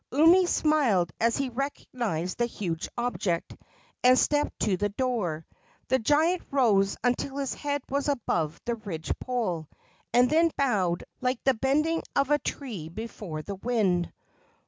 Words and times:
Umi 0.11 0.47
smiled 0.47 1.11
as 1.19 1.37
he 1.37 1.49
recognized 1.49 2.39
the 2.39 2.47
huge 2.47 2.89
object, 2.97 3.55
and 4.03 4.17
stepped 4.17 4.59
to 4.61 4.75
the 4.75 4.89
door. 4.89 5.45
The 5.89 5.99
giant 5.99 6.41
rose 6.49 6.97
until 7.03 7.37
his 7.37 7.53
head 7.53 7.83
was 7.87 8.07
above 8.07 8.59
the 8.65 8.73
ridge 8.77 9.11
pole, 9.19 9.69
and 10.11 10.27
then 10.27 10.49
bowed 10.57 11.03
like 11.21 11.43
the 11.43 11.53
bending 11.53 12.01
of 12.15 12.31
a 12.31 12.39
tree 12.39 12.89
before 12.89 13.43
the 13.43 13.53
wind. 13.53 14.11